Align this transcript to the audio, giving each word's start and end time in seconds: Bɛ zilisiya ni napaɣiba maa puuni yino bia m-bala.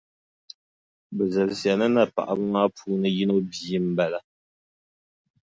Bɛ 1.15 1.23
zilisiya 1.33 1.73
ni 1.79 1.87
napaɣiba 1.95 2.45
maa 2.53 2.67
puuni 2.75 3.09
yino 3.17 3.35
bia 3.49 3.79
m-bala. 3.81 4.19